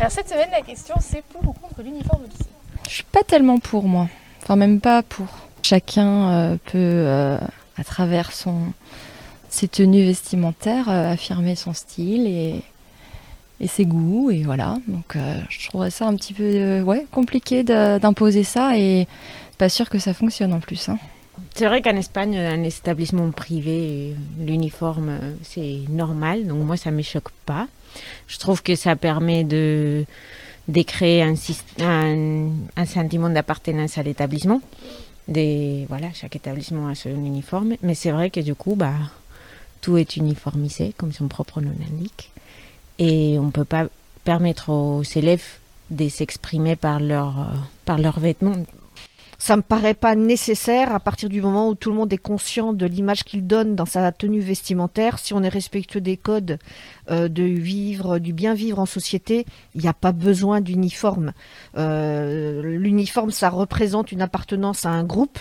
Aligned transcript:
Alors 0.00 0.10
cette 0.10 0.30
semaine, 0.30 0.48
la 0.50 0.62
question 0.62 0.94
c'est 0.98 1.22
pour 1.24 1.46
ou 1.46 1.52
contre 1.52 1.82
l'uniforme 1.82 2.22
au 2.22 2.26
lycée 2.26 2.48
Je 2.88 2.94
suis 2.94 3.04
pas 3.04 3.22
tellement 3.22 3.58
pour 3.58 3.84
moi. 3.84 4.08
Enfin, 4.42 4.56
même 4.56 4.80
pas 4.80 5.02
pour. 5.02 5.26
Chacun 5.62 6.30
euh, 6.30 6.56
peut, 6.56 6.78
euh, 6.78 7.36
à 7.76 7.84
travers 7.84 8.32
son, 8.32 8.72
ses 9.50 9.68
tenues 9.68 10.06
vestimentaires, 10.06 10.88
euh, 10.88 11.12
affirmer 11.12 11.54
son 11.54 11.74
style 11.74 12.26
et, 12.26 12.62
et 13.60 13.66
ses 13.66 13.84
goûts. 13.84 14.30
Et 14.30 14.42
voilà. 14.42 14.78
Donc 14.88 15.18
je 15.50 15.68
trouverais 15.68 15.90
ça 15.90 16.06
un 16.06 16.16
petit 16.16 16.32
peu 16.32 16.80
ouais, 16.80 17.06
compliqué 17.12 17.62
d'imposer 17.62 18.42
ça 18.42 18.78
et 18.78 19.06
pas 19.58 19.68
sûr 19.68 19.90
que 19.90 19.98
ça 19.98 20.14
fonctionne 20.14 20.54
en 20.54 20.60
plus. 20.60 20.88
Hein. 20.88 20.98
C'est 21.60 21.66
vrai 21.66 21.82
qu'en 21.82 21.96
Espagne, 21.96 22.38
un 22.38 22.62
établissement 22.62 23.30
privé, 23.32 24.16
l'uniforme, 24.38 25.18
c'est 25.42 25.80
normal. 25.90 26.46
Donc 26.46 26.64
moi, 26.64 26.78
ça 26.78 26.90
ne 26.90 26.96
me 26.96 27.02
choque 27.02 27.28
pas. 27.44 27.68
Je 28.28 28.38
trouve 28.38 28.62
que 28.62 28.74
ça 28.74 28.96
permet 28.96 29.44
de, 29.44 30.06
de 30.68 30.82
créer 30.82 31.22
un, 31.22 31.36
sentiment 32.86 33.28
d'appartenance 33.28 33.98
à 33.98 34.02
l'établissement. 34.02 34.62
voilà, 35.28 36.10
chaque 36.14 36.34
établissement 36.34 36.88
a 36.88 36.94
son 36.94 37.10
uniforme. 37.10 37.74
Mais 37.82 37.94
c'est 37.94 38.10
vrai 38.10 38.30
que 38.30 38.40
du 38.40 38.54
coup, 38.54 38.74
bah, 38.74 38.94
tout 39.82 39.98
est 39.98 40.16
uniformisé, 40.16 40.94
comme 40.96 41.12
son 41.12 41.28
propre 41.28 41.60
nom 41.60 41.74
l'indique. 41.78 42.30
Et 42.98 43.36
on 43.38 43.44
ne 43.44 43.50
peut 43.50 43.66
pas 43.66 43.86
permettre 44.24 44.70
aux 44.70 45.02
élèves 45.02 45.58
de 45.90 46.08
s'exprimer 46.08 46.74
par, 46.74 47.00
leur, 47.00 47.34
par 47.84 47.98
leurs 47.98 48.18
vêtements 48.18 48.64
ça 49.40 49.56
me 49.56 49.62
paraît 49.62 49.94
pas 49.94 50.14
nécessaire 50.14 50.94
à 50.94 51.00
partir 51.00 51.30
du 51.30 51.40
moment 51.40 51.70
où 51.70 51.74
tout 51.74 51.88
le 51.88 51.96
monde 51.96 52.12
est 52.12 52.18
conscient 52.18 52.74
de 52.74 52.84
l'image 52.84 53.24
qu'il 53.24 53.46
donne 53.46 53.74
dans 53.74 53.86
sa 53.86 54.12
tenue 54.12 54.40
vestimentaire. 54.40 55.18
Si 55.18 55.32
on 55.32 55.42
est 55.42 55.48
respectueux 55.48 56.02
des 56.02 56.18
codes 56.18 56.58
euh, 57.10 57.28
de 57.28 57.42
vivre, 57.42 58.18
du 58.18 58.34
bien 58.34 58.52
vivre 58.52 58.78
en 58.78 58.84
société, 58.84 59.46
il 59.74 59.80
n'y 59.80 59.88
a 59.88 59.94
pas 59.94 60.12
besoin 60.12 60.60
d'uniforme. 60.60 61.32
Euh, 61.78 62.60
l'uniforme, 62.62 63.30
ça 63.30 63.48
représente 63.48 64.12
une 64.12 64.20
appartenance 64.20 64.84
à 64.84 64.90
un 64.90 65.04
groupe. 65.04 65.38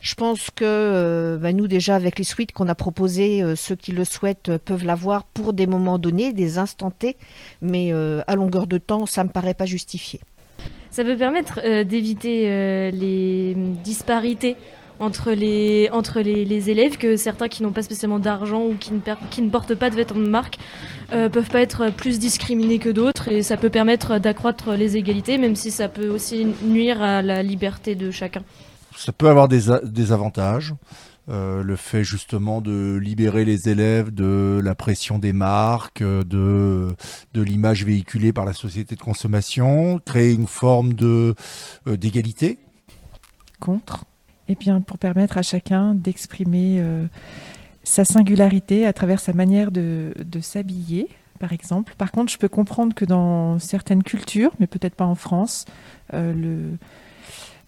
Je 0.00 0.16
pense 0.16 0.50
que 0.50 0.64
euh, 0.64 1.38
bah, 1.38 1.52
nous 1.52 1.68
déjà 1.68 1.94
avec 1.94 2.18
les 2.18 2.24
suites 2.24 2.50
qu'on 2.50 2.66
a 2.66 2.74
proposées, 2.74 3.44
ceux 3.54 3.76
qui 3.76 3.92
le 3.92 4.04
souhaitent 4.04 4.58
peuvent 4.58 4.84
l'avoir 4.84 5.22
pour 5.22 5.52
des 5.52 5.68
moments 5.68 5.98
donnés, 5.98 6.32
des 6.32 6.58
instants 6.58 6.90
T, 6.90 7.16
mais 7.62 7.92
à 7.92 8.34
longueur 8.34 8.66
de 8.66 8.78
temps, 8.78 9.06
ça 9.06 9.22
me 9.22 9.30
paraît 9.30 9.54
pas 9.54 9.66
justifié. 9.66 10.20
Ça 10.96 11.04
peut 11.04 11.18
permettre 11.18 11.60
euh, 11.62 11.84
d'éviter 11.84 12.44
euh, 12.46 12.90
les 12.90 13.54
disparités 13.84 14.56
entre 14.98 15.32
les, 15.32 15.90
entre 15.92 16.22
les, 16.22 16.70
élèves, 16.70 16.96
que 16.96 17.16
certains 17.16 17.48
qui 17.48 17.62
n'ont 17.62 17.72
pas 17.72 17.82
spécialement 17.82 18.18
d'argent 18.18 18.64
ou 18.64 18.76
qui 18.80 18.94
ne, 18.94 19.50
portent 19.50 19.74
pas 19.74 19.90
de 19.90 19.94
vêtements 19.94 20.22
de 20.22 20.30
marque 20.30 20.56
euh, 21.12 21.28
peuvent 21.28 21.50
pas 21.50 21.60
être 21.60 21.92
plus 21.92 22.18
discriminés 22.18 22.78
que 22.78 22.88
d'autres 22.88 23.28
et 23.28 23.42
ça 23.42 23.58
peut 23.58 23.68
permettre 23.68 24.18
d'accroître 24.18 24.70
les 24.70 24.96
égalités, 24.96 25.36
même 25.36 25.54
si 25.54 25.70
ça 25.70 25.90
peut 25.90 26.08
aussi 26.08 26.46
nuire 26.62 27.02
à 27.02 27.20
la 27.20 27.42
liberté 27.42 27.94
de 27.94 28.10
chacun. 28.10 28.42
Ça 28.96 29.12
peut 29.12 29.28
avoir 29.28 29.48
des, 29.48 29.64
des 29.82 30.12
avantages. 30.12 30.72
Euh, 31.28 31.64
le 31.64 31.74
fait 31.74 32.04
justement 32.04 32.60
de 32.60 33.00
libérer 33.02 33.44
les 33.44 33.68
élèves 33.68 34.14
de 34.14 34.60
la 34.62 34.76
pression 34.76 35.18
des 35.18 35.32
marques, 35.32 36.00
euh, 36.00 36.22
de, 36.22 36.94
de 37.34 37.42
l'image 37.42 37.84
véhiculée 37.84 38.32
par 38.32 38.44
la 38.44 38.52
société 38.52 38.94
de 38.94 39.00
consommation, 39.00 39.98
créer 40.04 40.32
une 40.32 40.46
forme 40.46 40.92
euh, 41.02 41.34
d'égalité. 41.84 42.60
Contre. 43.58 44.04
Et 44.46 44.54
bien 44.54 44.80
pour 44.80 44.98
permettre 44.98 45.36
à 45.36 45.42
chacun 45.42 45.96
d'exprimer 45.96 46.80
sa 47.82 48.04
singularité 48.04 48.86
à 48.86 48.92
travers 48.92 49.18
sa 49.18 49.32
manière 49.32 49.72
de, 49.72 50.14
de 50.24 50.40
s'habiller, 50.40 51.08
par 51.40 51.52
exemple. 51.52 51.94
Par 51.98 52.12
contre, 52.12 52.30
je 52.30 52.38
peux 52.38 52.48
comprendre 52.48 52.94
que 52.94 53.04
dans 53.04 53.58
certaines 53.58 54.04
cultures, 54.04 54.52
mais 54.60 54.68
peut-être 54.68 54.94
pas 54.94 55.04
en 55.04 55.16
France, 55.16 55.64
le 56.12 56.76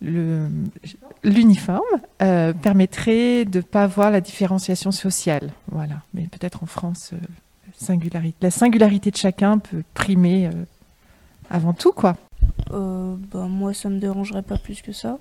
l'uniforme 0.01 1.83
euh, 2.23 2.53
permettrait 2.53 3.45
de 3.45 3.59
ne 3.59 3.63
pas 3.63 3.85
avoir 3.85 4.11
la 4.11 4.21
différenciation 4.21 4.91
sociale. 4.91 5.51
Voilà. 5.71 6.03
Mais 6.15 6.23
peut-être 6.23 6.63
en 6.63 6.67
France, 6.67 7.13
euh, 7.13 7.97
la 8.41 8.51
singularité 8.51 9.11
de 9.11 9.17
chacun 9.17 9.59
peut 9.59 9.83
primer 9.95 10.47
euh, 10.47 10.53
avant 11.51 11.73
tout, 11.73 11.93
quoi. 11.93 12.17
bah, 12.71 13.47
moi, 13.49 13.75
ça 13.75 13.89
me 13.89 13.99
dérangerait 13.99 14.43
pas 14.43 14.59
plus 14.59 14.83
que 14.83 14.93
ça. 14.93 15.19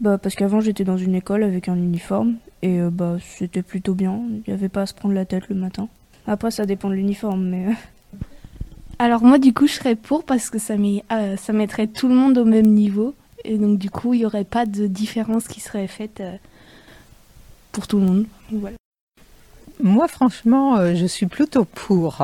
bah, 0.00 0.18
parce 0.18 0.34
qu'avant, 0.34 0.60
j'étais 0.60 0.84
dans 0.84 0.96
une 0.96 1.14
école 1.14 1.42
avec 1.42 1.68
un 1.68 1.76
uniforme 1.76 2.34
et 2.62 2.80
bah, 2.80 3.16
c'était 3.22 3.62
plutôt 3.62 3.94
bien. 3.94 4.20
Il 4.30 4.42
n'y 4.46 4.54
avait 4.54 4.68
pas 4.68 4.82
à 4.82 4.86
se 4.86 4.94
prendre 4.94 5.14
la 5.14 5.24
tête 5.24 5.48
le 5.48 5.56
matin. 5.56 5.88
Après, 6.26 6.50
ça 6.50 6.66
dépend 6.66 6.88
de 6.90 6.94
l'uniforme, 6.94 7.44
mais. 7.44 7.66
Alors 9.00 9.22
moi 9.22 9.38
du 9.38 9.54
coup 9.54 9.66
je 9.66 9.72
serais 9.72 9.96
pour 9.96 10.24
parce 10.24 10.50
que 10.50 10.58
ça, 10.58 10.74
euh, 10.74 11.36
ça 11.38 11.52
mettrait 11.54 11.86
tout 11.86 12.06
le 12.06 12.14
monde 12.14 12.36
au 12.36 12.44
même 12.44 12.66
niveau 12.66 13.14
et 13.46 13.56
donc 13.56 13.78
du 13.78 13.88
coup 13.88 14.12
il 14.12 14.18
n'y 14.18 14.26
aurait 14.26 14.44
pas 14.44 14.66
de 14.66 14.86
différence 14.86 15.48
qui 15.48 15.60
serait 15.60 15.86
faite 15.86 16.20
euh, 16.20 16.36
pour 17.72 17.86
tout 17.86 17.98
le 17.98 18.04
monde. 18.04 18.26
Moi, 19.82 20.06
franchement, 20.06 20.76
euh, 20.76 20.94
je 20.94 21.06
suis 21.06 21.24
plutôt 21.24 21.64
pour. 21.64 22.20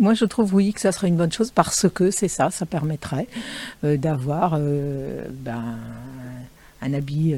Moi, 0.00 0.14
je 0.14 0.24
trouve, 0.24 0.54
oui, 0.54 0.72
que 0.72 0.80
ça 0.80 0.92
serait 0.92 1.08
une 1.08 1.16
bonne 1.16 1.32
chose 1.32 1.50
parce 1.50 1.86
que 1.90 2.10
c'est 2.10 2.28
ça, 2.28 2.50
ça 2.50 2.64
permettrait 2.64 3.26
d'avoir 3.82 4.58
ben, 4.58 5.76
un 6.80 6.94
habit 6.94 7.34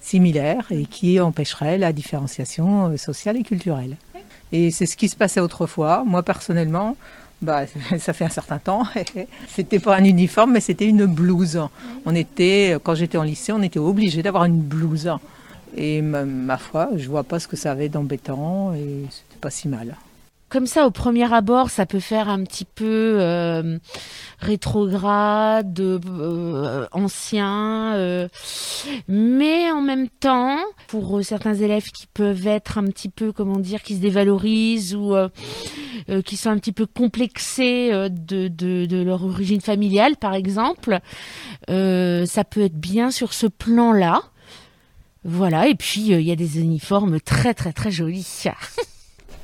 similaire 0.00 0.64
et 0.70 0.86
qui 0.86 1.20
empêcherait 1.20 1.76
la 1.76 1.92
différenciation 1.92 2.96
sociale 2.96 3.36
et 3.36 3.42
culturelle. 3.42 3.98
Et 4.52 4.70
c'est 4.70 4.86
ce 4.86 4.96
qui 4.96 5.10
se 5.10 5.16
passait 5.16 5.40
autrefois. 5.40 6.04
Moi, 6.06 6.22
personnellement, 6.22 6.96
bah, 7.42 7.64
ça 7.98 8.12
fait 8.12 8.24
un 8.24 8.30
certain 8.30 8.58
temps. 8.58 8.84
c'était 9.48 9.78
pas 9.78 9.96
un 9.96 10.04
uniforme, 10.04 10.52
mais 10.52 10.60
c'était 10.60 10.86
une 10.86 11.06
blouse. 11.06 11.60
On 12.06 12.14
était, 12.14 12.76
quand 12.82 12.94
j'étais 12.94 13.18
en 13.18 13.22
lycée, 13.22 13.52
on 13.52 13.62
était 13.62 13.78
obligé 13.78 14.22
d'avoir 14.22 14.44
une 14.44 14.60
blouse. 14.60 15.10
Et 15.76 16.00
ma, 16.00 16.24
ma, 16.24 16.56
foi, 16.56 16.88
je 16.96 17.08
vois 17.08 17.24
pas 17.24 17.38
ce 17.38 17.46
que 17.46 17.56
ça 17.56 17.72
avait 17.72 17.88
d'embêtant 17.88 18.72
et 18.74 19.04
c'était 19.10 19.38
pas 19.40 19.50
si 19.50 19.68
mal 19.68 19.96
comme 20.48 20.66
ça, 20.66 20.86
au 20.86 20.90
premier 20.90 21.32
abord, 21.32 21.68
ça 21.68 21.84
peut 21.84 22.00
faire 22.00 22.28
un 22.28 22.42
petit 22.42 22.64
peu 22.64 23.18
euh, 23.20 23.78
rétrograde, 24.38 25.78
euh, 25.80 26.86
ancien, 26.92 27.94
euh, 27.94 28.28
mais 29.08 29.70
en 29.70 29.82
même 29.82 30.08
temps, 30.08 30.56
pour 30.86 31.22
certains 31.22 31.54
élèves 31.54 31.90
qui 31.90 32.06
peuvent 32.06 32.46
être 32.46 32.78
un 32.78 32.84
petit 32.84 33.10
peu, 33.10 33.32
comment 33.32 33.58
dire, 33.58 33.82
qui 33.82 33.96
se 33.96 34.00
dévalorisent 34.00 34.94
ou 34.94 35.14
qui 36.24 36.36
sont 36.38 36.48
un 36.48 36.58
petit 36.58 36.72
peu 36.72 36.86
complexés 36.86 37.90
de, 38.08 38.48
de, 38.48 38.86
de, 38.86 39.02
leur 39.02 39.24
origine 39.24 39.60
familiale, 39.60 40.16
par 40.16 40.34
exemple, 40.34 41.00
ça 41.68 42.44
peut 42.44 42.62
être 42.62 42.78
bien 42.78 43.10
sur 43.10 43.34
ce 43.34 43.46
plan-là. 43.46 44.22
Voilà, 45.24 45.68
et 45.68 45.74
puis 45.74 46.06
il 46.08 46.22
y 46.22 46.32
a 46.32 46.36
des 46.36 46.60
uniformes 46.60 47.20
très 47.20 47.52
très 47.52 47.72
très 47.72 47.90
jolis. 47.90 48.44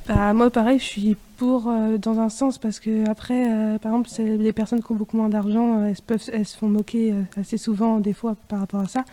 Bah, 0.07 0.33
moi, 0.33 0.51
pareil, 0.51 0.77
je 0.77 0.83
suis 0.83 1.17
pour 1.37 1.67
euh, 1.67 1.97
dans 1.97 2.19
un 2.19 2.29
sens 2.29 2.59
parce 2.59 2.79
que 2.79 3.09
après, 3.09 3.49
euh, 3.49 3.79
par 3.79 3.91
exemple, 3.91 4.09
les 4.19 4.53
personnes 4.53 4.83
qui 4.83 4.91
ont 4.91 4.95
beaucoup 4.95 5.17
moins 5.17 5.29
d'argent, 5.29 5.79
euh, 5.79 5.87
elles, 5.87 6.01
peuvent, 6.05 6.29
elles 6.31 6.45
se 6.45 6.55
font 6.55 6.67
moquer 6.67 7.15
assez 7.37 7.57
souvent, 7.57 7.99
des 7.99 8.13
fois, 8.13 8.35
par 8.47 8.59
rapport 8.59 8.81
à 8.81 8.87
ça. 8.87 9.03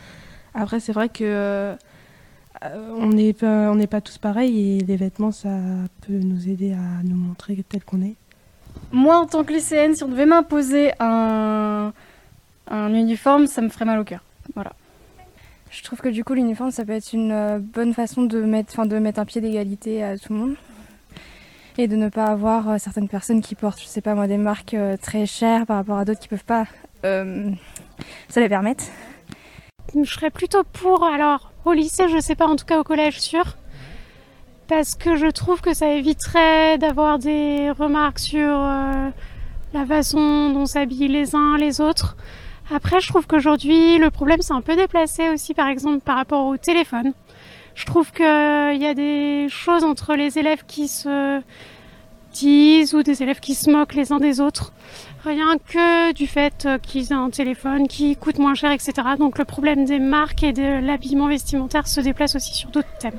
Après, 0.55 0.81
c'est 0.81 0.93
vrai 0.93 1.09
que 1.09 1.75
on 2.97 3.09
n'est 3.09 3.33
pas, 3.33 3.73
on 3.73 3.87
pas 3.87 4.01
tous 4.01 4.19
pareils 4.19 4.79
et 4.79 4.85
les 4.85 4.97
vêtements, 4.97 5.33
ça 5.33 5.49
peut 6.07 6.13
nous 6.13 6.49
aider 6.49 6.73
à 6.73 7.03
nous 7.03 7.17
montrer 7.17 7.65
tel 7.69 7.83
qu'on 7.83 8.03
est. 8.03 8.15
Moi, 8.93 9.17
en 9.19 9.27
tant 9.27 9.43
que 9.43 9.53
lycéenne, 9.53 9.97
si 9.97 10.05
on 10.05 10.09
devait 10.09 10.27
m'imposer 10.27 10.93
un, 11.01 11.93
un 12.71 12.95
uniforme, 12.95 13.47
ça 13.47 13.63
me 13.63 13.69
ferait 13.69 13.87
mal 13.87 13.99
au 13.99 14.05
cœur. 14.05 14.23
Voilà. 14.55 14.75
Je 15.71 15.83
trouve 15.83 16.01
que 16.01 16.09
du 16.11 16.23
coup, 16.23 16.35
l'uniforme, 16.35 16.71
ça 16.71 16.85
peut 16.85 16.93
être 16.93 17.15
une 17.15 17.59
bonne 17.59 17.95
façon 17.95 18.23
de 18.23 18.43
mettre, 18.43 18.87
de 18.87 18.99
mettre 18.99 19.19
un 19.19 19.25
pied 19.25 19.41
d'égalité 19.41 20.05
à 20.05 20.19
tout 20.19 20.35
le 20.35 20.39
monde 20.39 20.57
et 21.79 21.89
de 21.89 21.97
ne 21.97 22.09
pas 22.09 22.27
avoir 22.27 22.69
euh, 22.69 22.79
certaines 22.79 23.09
personnes 23.09 23.41
qui 23.41 23.55
portent, 23.55 23.81
je 23.81 23.87
sais 23.87 24.01
pas 24.01 24.15
moi, 24.15 24.27
des 24.27 24.37
marques 24.37 24.75
euh, 24.75 24.97
très 24.97 25.27
chères 25.27 25.67
par 25.67 25.77
rapport 25.77 25.99
à 25.99 26.05
d'autres 26.05 26.21
qui 26.21 26.29
peuvent 26.29 26.45
pas 26.45 26.67
euh, 27.05 27.51
se 28.29 28.41
les 28.41 28.49
permettre. 28.49 28.85
Je 29.95 30.11
serais 30.11 30.31
plutôt 30.31 30.63
pour, 30.65 31.05
alors 31.05 31.53
au 31.65 31.73
lycée, 31.73 32.09
je 32.09 32.21
sais 32.21 32.35
pas, 32.35 32.47
en 32.47 32.57
tout 32.57 32.65
cas 32.65 32.79
au 32.79 32.85
collège, 32.85 33.21
sûr. 33.21 33.57
Parce 34.69 34.95
que 34.95 35.17
je 35.17 35.27
trouve 35.27 35.61
que 35.61 35.75
ça 35.75 35.93
éviterait 35.93 36.79
d'avoir 36.79 37.19
des 37.19 37.71
remarques 37.71 38.21
sur 38.21 38.47
la 38.49 39.87
façon 39.87 40.51
dont 40.51 40.65
s'habillent 40.65 41.09
les 41.09 41.35
uns 41.35 41.59
les 41.59 41.81
autres. 41.81 42.17
Après, 42.73 43.01
je 43.01 43.09
trouve 43.09 43.27
qu'aujourd'hui, 43.27 43.99
le 43.99 44.11
problème 44.11 44.41
c'est 44.41 44.55
un 44.55 44.63
peu 44.63 44.77
déplacé 44.77 45.29
aussi, 45.29 45.53
par 45.53 45.69
exemple, 45.69 46.01
par 46.01 46.17
rapport 46.17 46.47
au 46.47 46.57
téléphone. 46.57 47.13
Je 47.75 47.87
trouve 47.87 48.11
qu'il 48.13 48.25
y 48.25 48.87
a 48.87 48.95
des 48.95 49.47
choses 49.49 49.85
entre 49.85 50.15
les 50.15 50.39
élèves 50.39 50.65
qui 50.67 50.89
se 50.89 51.41
disent 52.33 52.95
ou 52.95 53.03
des 53.03 53.23
élèves 53.23 53.41
qui 53.41 53.55
se 53.55 53.71
moquent 53.71 53.95
les 53.95 54.13
uns 54.13 54.19
des 54.19 54.41
autres. 54.41 54.73
Rien 55.25 55.57
que 55.69 56.13
du 56.13 56.27
fait 56.27 56.67
qu'ils 56.83 57.13
aient 57.13 57.17
un 57.17 57.31
téléphone 57.31 57.89
qui 57.89 58.17
coûte 58.17 58.39
moins 58.39 58.55
cher, 58.55 58.73
etc. 58.73 58.93
Donc 59.19 59.39
le 59.39 59.45
problème 59.45 59.85
des 59.85 59.99
marques 59.99 60.43
et 60.43 60.53
de 60.53 60.85
l'habillement 60.85 61.29
vestimentaire 61.29 61.87
se 61.87 62.01
déplace 62.01 62.35
aussi 62.35 62.55
sur 62.55 62.71
d'autres 62.71 62.97
thèmes. 62.99 63.19